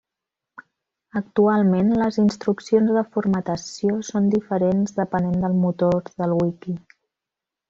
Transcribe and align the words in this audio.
Actualment 1.19 1.91
les 1.99 2.17
instruccions 2.23 2.93
de 2.95 3.03
formatació 3.17 3.99
són 4.11 4.31
diferents 4.37 4.97
depenent 5.03 5.39
del 5.45 5.57
motor 5.67 6.01
del 6.23 6.35
wiki. 6.41 6.75